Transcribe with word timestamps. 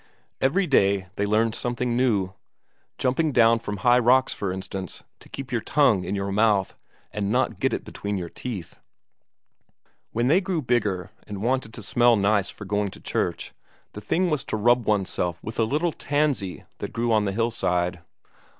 Every 0.41 0.65
day 0.65 1.09
they 1.13 1.27
learned 1.27 1.53
something 1.53 1.95
new. 1.95 2.33
Jumping 2.97 3.31
down 3.33 3.59
from 3.59 3.77
high 3.77 3.99
rocks, 3.99 4.33
for 4.33 4.51
instance, 4.51 5.03
to 5.19 5.29
keep 5.29 5.51
your 5.51 5.61
tongue 5.61 6.05
in 6.05 6.15
your 6.15 6.31
mouth, 6.31 6.75
and 7.11 7.31
not 7.31 7.59
get 7.59 7.71
it 7.71 7.83
between 7.85 8.17
your 8.17 8.27
teeth. 8.27 8.79
When 10.11 10.25
they 10.27 10.41
grew 10.41 10.63
bigger, 10.63 11.11
and 11.27 11.43
wanted 11.43 11.71
to 11.75 11.83
smell 11.83 12.15
nice 12.15 12.49
for 12.49 12.65
going 12.65 12.89
to 12.89 12.99
church, 12.99 13.53
the 13.93 14.01
thing 14.01 14.31
was 14.31 14.43
to 14.45 14.57
rub 14.57 14.87
oneself 14.87 15.43
with 15.43 15.59
a 15.59 15.65
little 15.65 15.91
tansy 15.91 16.63
that 16.79 16.93
grew 16.93 17.11
on 17.13 17.25
the 17.25 17.31
hillside. 17.31 17.99